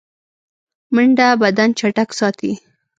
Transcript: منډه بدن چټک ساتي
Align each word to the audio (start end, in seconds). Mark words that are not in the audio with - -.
منډه 0.93 1.27
بدن 1.41 1.69
چټک 1.79 2.09
ساتي 2.19 2.51